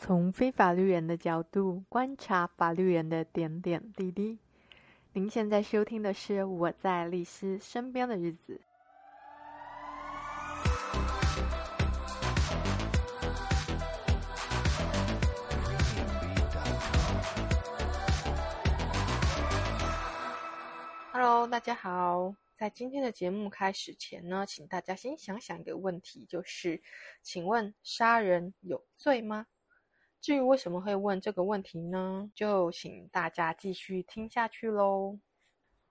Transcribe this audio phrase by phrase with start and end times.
[0.00, 4.38] 从非法律人的角度观察法律人的点点滴滴。
[5.12, 8.54] 您现在收听的是《我在律师身边的日子》。
[21.12, 22.32] Hello，大家好。
[22.54, 26.80] 在今天的节目开始前呢，请大家先想想一个问题，就是，
[27.20, 29.48] 请问杀人有罪吗？
[30.20, 32.30] 至于为什么会问这个问题呢？
[32.34, 35.18] 就请大家继续听下去喽。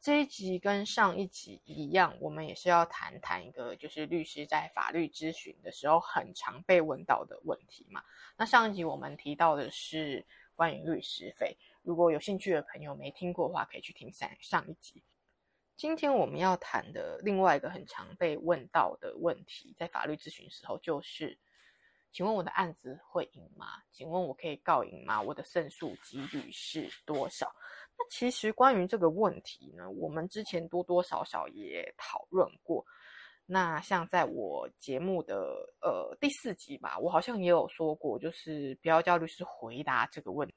[0.00, 8.02] 这一集跟上一集一样，我们也是要谈谈一个，就是律师在法律咨询的时候很常被问到的问题嘛。
[8.36, 15.02] 那上一集我们提到的是关于律师费，如果有兴趣的朋友没听过的话，可以去听上上一集。
[15.76, 21.38] 今天我们要谈的另外一个很常被问到的问题，在法律咨询时候就是，
[22.14, 23.66] 请问我的案子会赢吗？
[23.90, 25.20] 请问我可以告赢吗？
[25.20, 27.52] 我的胜诉几率是多少？
[27.98, 32.86] 那其实关于这个问题呢，我们之前多多少少也讨论过。
[33.44, 35.34] 那像在我节目的
[35.82, 40.54] 呃第四集吧，我好像也有说过，就是不要叫律师回答这个问题。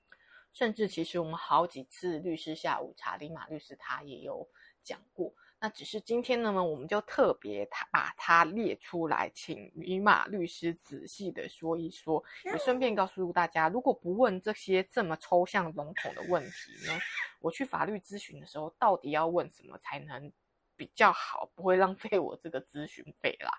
[0.53, 4.47] 甚至其实我们好几次律师下午茶，李马律师他也有。
[4.83, 16.99] 讲过，那只是今天呢，我们就特别他把它列出来，请于马律师仔细的说一说，也顺便告诉大家，如果不问这些这么抽象笼统的问题呢，
[17.39, 20.31] 我去法律咨询的时候，到底要问什么才能
[20.75, 23.51] 比较好，不会浪费我这个咨询费啦？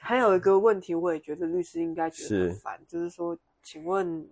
[0.00, 4.26] 还有一个问题，我也觉得律师应该觉得很烦，是就是说，请问。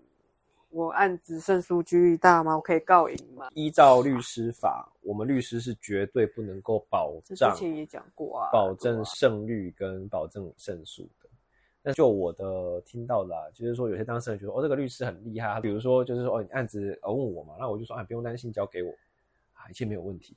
[0.74, 2.56] 我案子胜诉几率大吗？
[2.56, 3.46] 我可以告赢吗？
[3.54, 11.30] 依照律师法，我们律师是绝对不能够保障，之前也讲过啊，保证胜率跟保证胜诉的。
[11.80, 15.60] 那就我的听到的，就是说有些当事人觉得哦，这个律师很厉害。
[15.60, 18.90] 比如说，就是说哦，你案子呃问我嘛，那我就说啊，不用担心，交给我
[19.52, 20.36] 啊，一切没有问题。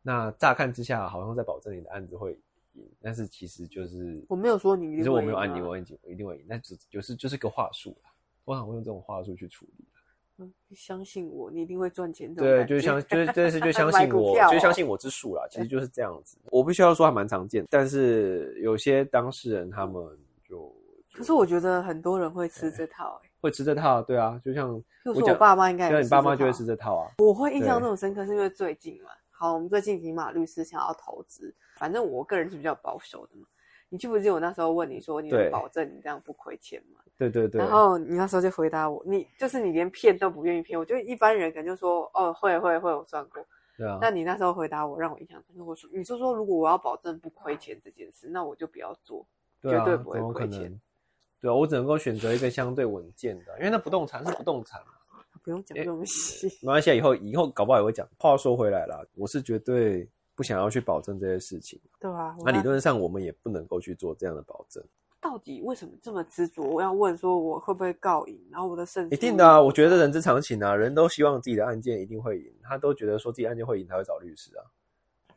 [0.00, 2.32] 那乍看之下，好像在保证你的案子会
[2.72, 8.10] 赢，但是其实就是我没有说你一定会赢，其实我没有案底，我一定我一定会赢，那只就是就是个话术啦。
[8.44, 9.84] 我想会用这种话术去处理。
[10.38, 12.34] 嗯，相信我，你一定会赚钱。
[12.34, 15.46] 对，就是相，就是这是就 相信我，哦、就相信我之术啦。
[15.50, 16.38] 其实 就是这样子。
[16.50, 19.94] 我必须要说还蛮常见，但是有些当事人他们
[20.48, 20.56] 就，
[21.10, 24.72] 就可是我觉得很多人会吃这套、欸，会吃这套，对啊，就像
[25.04, 27.12] 我说我爸妈应该，对，你爸妈就会吃这套啊。
[27.18, 33.46] 我会印象这么深刻，是因为最近嘛，好，我们最近李马律师想要投资，反正我个人是比较保守的嘛。
[33.92, 37.00] 你记不记得我那时候问你说，你能保证你这样不亏钱吗？
[37.18, 37.58] 对对对。
[37.58, 40.78] 然后你那时候就回答我，你就是你连骗都不愿意骗。
[40.78, 43.44] 我觉得一般人可能就说，哦，会会会，我算过。
[43.76, 43.98] 对啊。
[44.00, 45.62] 那你那时候回答我，让我印象深刻。
[45.62, 49.26] 我说，你就说，如果我要保证不亏钱这件事，那我就不要做，
[49.60, 50.80] 对啊、绝对不会亏钱。
[51.38, 54.94] 对啊，我只能够选择一个相对稳健的，因为那不动产是不动产嘛。
[55.44, 56.46] 不用讲这么细。
[56.62, 58.08] 没关系，以后以后搞不好也会讲。
[58.18, 60.08] 话说回来了，我是绝对。
[60.34, 62.36] 不想要去保证这些事情，对啊。
[62.44, 64.82] 那理论上我们也不能够去做这样的保证。
[65.20, 66.64] 到底为什么这么执着？
[66.64, 68.40] 我要问说我会不会告赢？
[68.50, 74.64] 然后我的胜一定的啊，我觉得人之常情啊，人都希望自己的案件一定会赢，他都觉得说自己案件会赢才会找律师啊。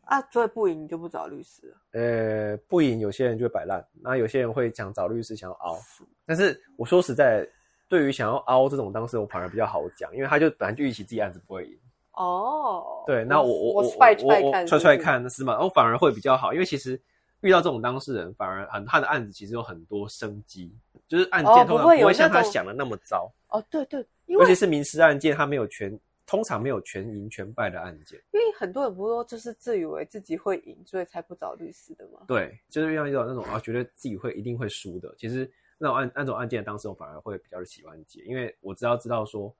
[0.05, 1.78] 啊，所以不赢你就不找律师了？
[1.91, 5.78] 呃，不赢有些人就会摆烂，那有些人会想找律师想要熬。
[6.25, 7.47] 但是我说实在，
[7.88, 11.78] 对于想要熬这种当事人，我反而比较好讲，因为他就本来就预期自己案子不会赢。
[12.16, 15.62] 哦，oh, 对，那我我我踹踹我踹踹看是吗？
[15.62, 17.00] 我反而会比较好，因为其实
[17.42, 20.74] 遇到这种当事人，反而很他的案子其实有很多生机，
[21.08, 23.30] 就是案件通常不会像他想的那么糟。
[23.50, 28.18] 哦，对对，尤其是民事案件，他没有全，通常没有全赢全败的案件。
[28.32, 32.22] 因为很多人不是说就是自以为自己会赢，所以才不找律师的吗？
[32.28, 35.14] 对，就是遇到那种啊，觉得自己会一定会输的。
[35.18, 39.53] 其实那种案那种案件的当事人反而会比较喜欢接，因为我只要知道说。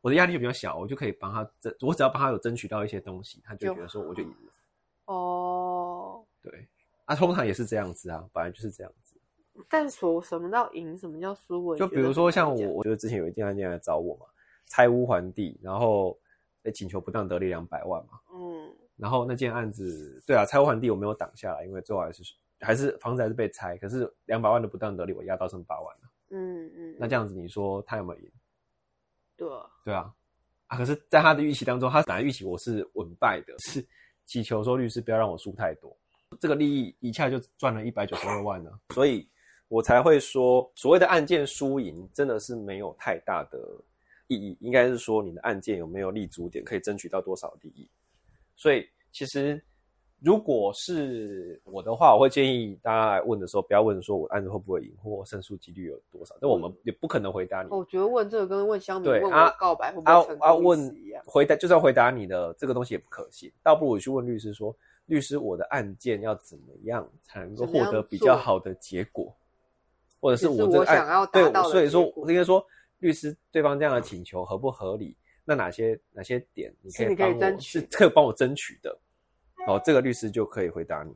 [0.00, 4.52] 我的压力就比较小，我就可以帮他争，我只要帮他有争取到一些东西，他就觉得说我就赢了。
[5.06, 6.68] 哦，对，
[7.06, 9.14] 啊，通常也是这样子啊，本来就是这样子。
[9.68, 11.64] 但说什么叫赢，什么叫输？
[11.64, 14.26] 我就比如说像我，我觉得之前有一件案件来找我嘛，
[14.66, 16.16] 拆屋还地，然后
[16.62, 18.20] 被请求不当得利两百万嘛。
[18.32, 18.72] 嗯。
[18.96, 22.22] 然后那件案子，对啊，拆屋还地我没有挡下来，因为最后还是
[22.60, 26.02] 还是房子还是被拆，可是两百万的不当得利我压到剩八万了。
[26.30, 26.96] 嗯嗯。
[26.98, 28.30] 那这样子你说他有没有赢？
[29.38, 29.48] 对
[29.84, 30.12] 对啊，
[30.66, 30.76] 啊！
[30.76, 33.82] 可是，在他的预期当中，他本来预期我是稳败的， 是
[34.26, 35.96] 祈求说律师不要让我输太多，
[36.40, 39.26] 这个利益一下就赚了一百九十二万呢，所以
[39.68, 43.58] 我才会说，所谓的案件输赢真的是没有太大的
[44.26, 47.88] 意义，应该是说你的案件有没有立足点，可以争取到多少利益。
[48.56, 49.64] 所以，其实
[50.20, 57.68] 如果是我的话，我会建议大家来问的时候，不要问说我案子会不会赢或胜诉几率有多少，但我们也不可能回答你。
[57.70, 61.22] 我觉得问这个跟问乡民问我告白会不会成功一样。
[61.24, 64.74] 回答就算回答你的这个东西也不可信，倒不如去问律师说，
[65.06, 69.32] 律师我的案件要怎么样才能够获得比较好的结果，
[70.20, 72.64] 或者是我这个案对，所以说应该说
[72.98, 75.16] 律师对方这样的请求合不合理？
[75.44, 78.98] 那哪些哪些点你可以帮我是可以帮我争取的？
[79.68, 81.14] 哦，这个律师就可以回答你，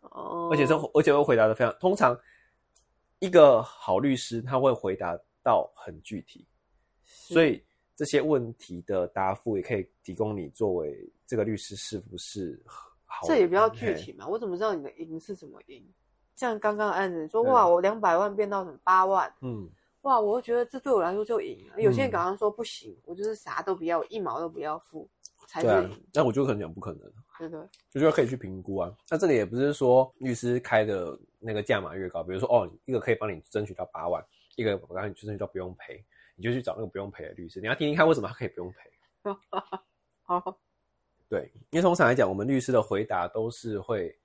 [0.00, 2.18] 哦，而且是而且会回答的非常通常，
[3.18, 6.46] 一个好律师他会回答到很具体，
[7.04, 7.62] 所以
[7.94, 12.58] 这些问题的答复也可以提供你作为这个律师是不是
[13.04, 13.26] 好？
[13.26, 15.86] 这也比较具体嘛，我怎么知道你的赢是什么赢？
[16.34, 19.68] 像刚刚的案子说，哇，我两百万变到什么八万，嗯，
[20.00, 21.82] 哇，我会觉得这对我来说就赢了。
[21.82, 25.06] 有些人刚刚说不行，我就是啥都不要，一毛都不要付。
[25.54, 27.60] 对啊，那我就可能讲不可能，对对，
[27.90, 28.94] 就说可以去评估啊。
[29.08, 34.24] 那这里也不是说律师开的那个价码越高，比如说哦，一个可以帮你争取到八万，
[34.56, 36.04] 一个我刚才就争取到不用赔，
[36.36, 38.78] 你就去找那个不用赔的律师，你要听听看为什么他可以不用赔。
[40.22, 40.58] 好，
[41.28, 44.16] 对，因为通常来讲，我们律师的回答都是会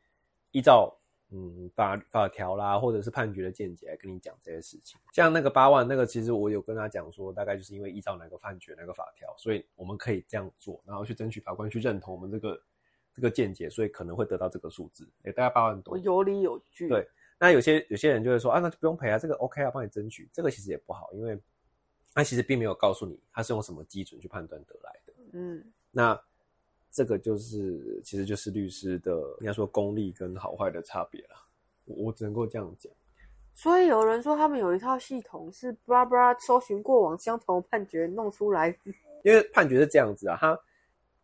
[0.51, 0.95] 依照。
[1.31, 4.97] 嗯，法法条啦，或者是判决的见解来跟你讲这些事情。
[5.11, 12.61] 像那个八万，那个其实我有跟他讲说，大概就是因为依照哪个判决、哪个法条，所以我们可以这样做，然后去争取法官去认同我们这个
[13.13, 15.97] 这个见解，所以可能会得到这个数字，也大概八万多。
[15.97, 16.87] 有理有据。
[16.87, 17.05] 对，
[17.39, 20.29] 那有些有些人就会说啊，那就不用赔啊，这个 OK 啊，帮你争取。
[20.31, 21.37] 这个其实也不好，因为
[22.13, 25.13] 他其实并没有告诉你他是用什么基准去判断得来的。
[25.33, 26.21] 嗯，那。
[26.95, 29.11] 这个就是，其实就是律师的
[29.41, 31.35] 应该说功力跟好坏的差别了。
[31.83, 32.89] 我我只能够这样讲。
[33.53, 38.69] 所以有人说他们有一套系统是巴拉巴拉搜寻过往相同判决弄出来。
[39.25, 40.59] 因为判决是这样子啊，它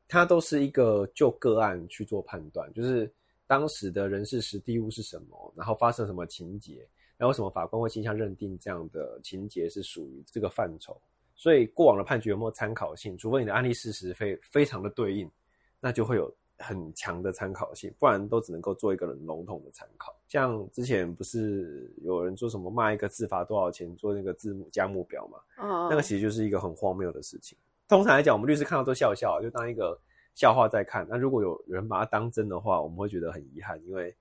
[0.10, 3.10] 它都是一个就个案去做判断，就是
[3.48, 6.86] 当时的人事实地物是什么，然后发生什么情节，
[7.16, 11.00] 然后为什么法官会倾向认定这样的情节是属于这个范畴。
[11.34, 13.18] 所以过往的判决有没有参考性？
[13.18, 15.32] 除非你的案例事实非非常的对应。
[15.82, 20.16] 那就会有很强的参考性，不然都只能够做一个很笼统的参考。
[20.28, 25.40] 像之前不是有人说什么骂一个字罚多少钱，做那个字幕价目表嘛？
[25.58, 27.58] 嗯，那个其实就是一个很荒谬的事情。
[27.88, 30.00] 通常来讲，我们律师看到都笑笑，就当一个
[30.36, 31.06] 笑话在看。
[31.10, 34.16] 那如果有人把它当真的话，我们会觉得很遗憾，因为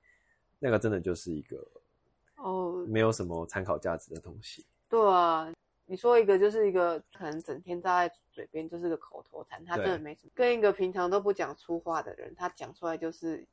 [0.58, 1.64] 那个真的就是一个
[2.36, 4.64] 哦，没有什么参考价值的东西。
[4.88, 5.52] 对啊。
[5.90, 10.30] 你说一个就是一个可能整天扎在嘴边就是个口头禅，他真的没什么。
[10.36, 13.44] 跟一个平常都不讲粗话的人，他讲出来就是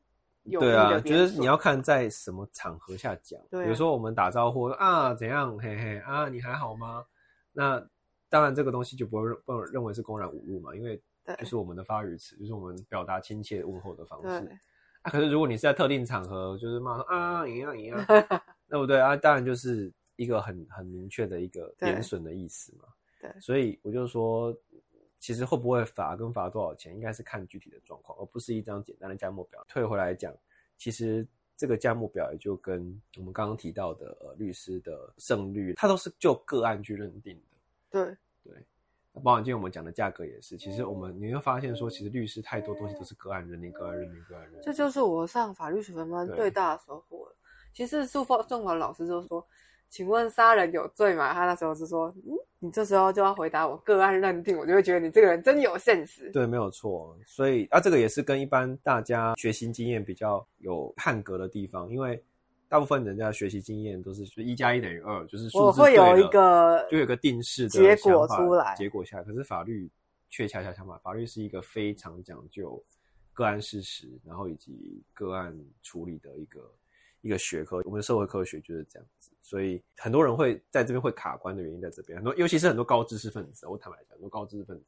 [0.44, 0.68] 有的。
[0.68, 3.42] 对啊，就是你要看在什么场合下讲。
[3.50, 7.04] 对啊，比如说我们打招呼啊，怎样，嘿嘿啊，你还好吗？
[7.54, 7.84] 那
[8.30, 11.02] 当然这个东西就不会不认为是公然侮辱嘛，因为
[11.40, 14.48] 就是我们的发语词，就是我们表达亲切问候的方式。
[15.02, 18.00] 啊，可是如果你是在特定场合，就是骂说啊，一样一样，
[18.70, 19.16] 对 不对啊？
[19.16, 19.92] 当然就是。
[20.18, 22.90] 一个很很明确的一个贬损的意思嘛，
[23.22, 24.54] 对，对，所以我就说，
[25.20, 29.64] 其实会不会罚跟罚多少钱，应该是看具体的状况，而不是一张简单的价目表。
[29.68, 30.36] 退回来讲，
[30.76, 31.26] 其实
[31.56, 37.58] 这个价目表也就跟我们刚刚提到的呃律师的胜率，它都是就个案去认定的。
[37.90, 38.66] 对对，
[39.24, 44.62] 包含今天我们讲的价格也是，其实我们你会发现说，其实律师太多东西都是个案认定，个案认定，个案认定。
[44.64, 47.36] 这就是我上法律学分班最大的收获了。
[47.72, 49.48] 其实诉讼仲华老师就说。
[49.90, 51.34] 请问杀人有罪吗？
[51.34, 56.32] 他那时候是说，嗯，你这时候就要回答我个案认定，我就会觉得你这个人真有 sense。
[56.32, 57.18] 对，没有错。
[57.26, 62.22] 所以啊，这个也是跟一般大家学习经验比较有判格的地方，因为
[62.68, 69.24] 大部分人家学习经验都是就一加一等于二，就是我会有一个就有一个定式的结果出来，结果下来。
[69.24, 69.90] 可是法律
[70.30, 72.84] 却恰恰相反，法律是一个非常讲究
[73.34, 76.60] 个案事实，然后以及个案处理的一个。
[77.22, 82.18] 一个学科，我们的社会科学就是这样子，所以很多人会在这边会卡关的原因在这边。
[82.18, 84.86] 很多，尤其是很多高知识分子，我坦白讲，很多高知识分子，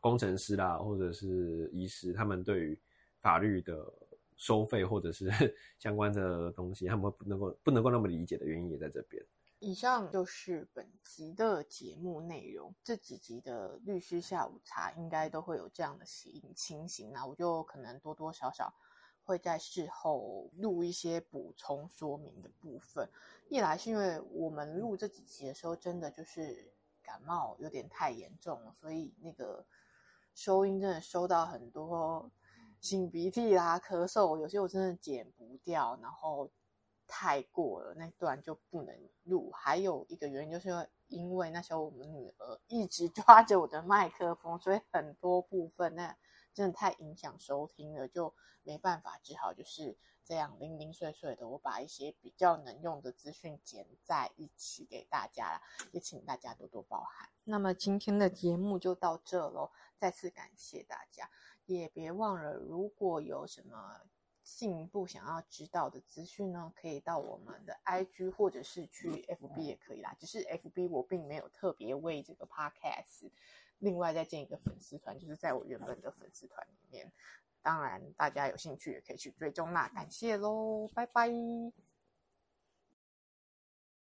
[0.00, 2.78] 工程师啦，或者是医师，他们对于
[3.20, 3.92] 法律的
[4.36, 5.28] 收费或者是
[5.78, 9.24] 相关的东西，他们不能够不能够那么理解的原因也在这边。
[9.58, 12.74] 以上就是本集的节目内容。
[12.84, 18.72] 这几集的律师下午茶应该都会有这样的情情形啊，我就可能多多少少。
[19.26, 23.10] 会在事后录一些补充说明的部分。
[23.48, 29.66] 一来是因为我们录这几集的时候，真的就是感冒有点太严重了，所以那个
[30.32, 32.30] 收音真的收到很多
[32.80, 36.48] 擤鼻涕啦、咳嗽，有些我真的剪不掉，然后
[37.08, 39.50] 太过了那段就不能录。
[39.50, 46.16] 还有一个原因就是因为那时候我们女儿一直抓着我的麦克风，所以很多部分那。
[46.56, 55.60] 真的太影响收听了，就没办法，只好就是这样零零碎碎的，我把一些比较能用的资讯剪在一起给大家了，
[55.92, 57.28] 也请大家多多包涵。
[57.44, 61.30] 那么今天的节目就到这喽，再次感谢大家，
[61.66, 64.00] 也别忘了，如果有什么。
[64.48, 70.14] 进一步想要知道的资讯呢，可以到我们的 IG 或者是去 FB 也可以啦。
[70.18, 73.30] 只是 FB 我并没有特别为这个 Podcast
[73.80, 77.12] 另外再建一个粉丝团，就是在我原本的粉丝团里面。
[77.60, 79.90] 当然，大家有兴趣也可以去追踪啦。
[79.92, 81.28] 感谢喽，拜拜。